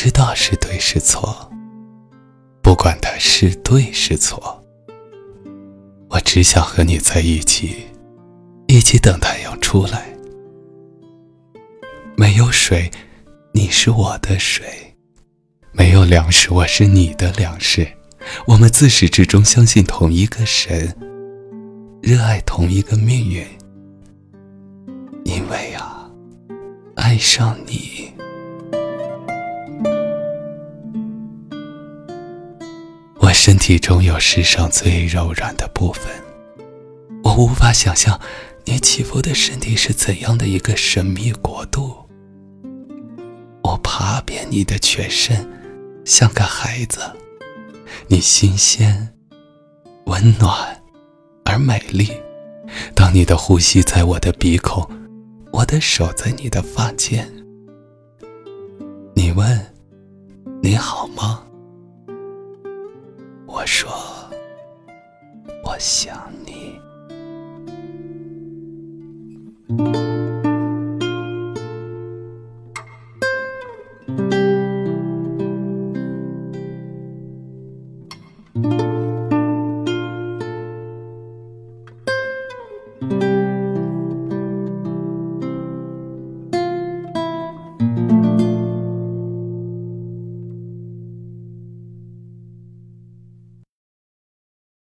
[0.00, 1.50] 知道是对是错，
[2.62, 4.64] 不管它是对是错，
[6.08, 7.84] 我只想和你在一起，
[8.68, 10.16] 一起等太阳出来。
[12.16, 12.88] 没有水，
[13.52, 14.62] 你是我的水；
[15.72, 17.84] 没有粮食，我是你的粮食。
[18.46, 20.96] 我们自始至终相信同一个神，
[22.00, 23.44] 热爱同一个命运。
[25.24, 26.08] 因为啊，
[26.94, 28.12] 爱上你，
[33.28, 36.10] 我身体中有世上最柔软的部分。
[37.22, 38.18] 我无法想象
[38.64, 41.94] 你起伏的身体是怎样的一个神秘国度。
[43.62, 45.46] 我爬遍你的全身，
[46.06, 47.00] 像个孩子。
[48.06, 49.12] 你新鲜、
[50.06, 50.82] 温暖
[51.44, 52.10] 而美丽。
[52.94, 54.88] 当你的呼吸在我的鼻孔，
[55.52, 57.30] 我的手在你的发间。
[59.14, 59.74] 你问
[60.64, 61.42] ：“你好吗？”
[63.70, 63.90] 说
[65.62, 66.80] ：“我想你。”